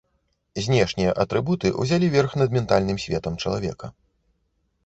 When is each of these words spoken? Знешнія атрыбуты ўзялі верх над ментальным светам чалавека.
Знешнія 0.67 1.11
атрыбуты 1.25 1.71
ўзялі 1.81 2.07
верх 2.15 2.31
над 2.43 2.49
ментальным 2.57 2.97
светам 3.05 3.33
чалавека. 3.45 3.95